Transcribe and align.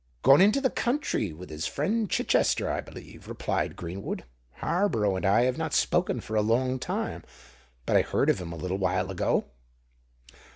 "Gone 0.23 0.41
into 0.41 0.59
the 0.59 0.71
country 0.71 1.31
with 1.31 1.51
his 1.51 1.67
friend 1.67 2.09
Chichester, 2.09 2.67
I 2.71 2.81
believe," 2.81 3.27
replied 3.27 3.75
Greenwood. 3.75 4.23
"Harborough 4.53 5.15
and 5.15 5.27
I 5.27 5.43
have 5.43 5.59
not 5.59 5.75
spoken 5.75 6.21
for 6.21 6.35
a 6.35 6.41
long 6.41 6.79
time; 6.79 7.23
but 7.85 7.95
I 7.95 8.01
heard 8.01 8.31
of 8.31 8.41
him 8.41 8.51
a 8.51 8.55
little 8.57 8.79
while 8.79 9.11
ago." 9.11 9.45